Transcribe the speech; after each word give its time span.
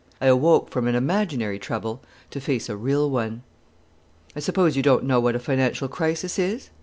I 0.19 0.25
awoke 0.25 0.71
from 0.71 0.87
an 0.87 0.95
imaginary 0.95 1.59
trouble 1.59 2.01
to 2.31 2.41
face 2.41 2.69
a 2.69 2.75
real 2.75 3.11
one. 3.11 3.43
I 4.35 4.39
suppose 4.39 4.75
you 4.75 4.81
don't 4.81 5.03
know 5.03 5.19
what 5.19 5.35
a 5.35 5.39
financial 5.39 5.87
crisis 5.87 6.39
is? 6.39 6.71